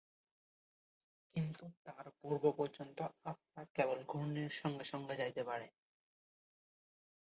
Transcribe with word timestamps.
কিন্তু 1.35 1.65
তার 1.85 2.05
পূর্ব 2.19 2.43
পর্যন্ত 2.57 2.97
আত্মা 3.25 3.61
কেবল 3.75 3.99
ঘূর্ণির 4.07 4.51
সঙ্গে 4.61 4.85
সঙ্গেই 4.85 5.17
যাইতে 5.17 5.41
পারে। 5.43 5.67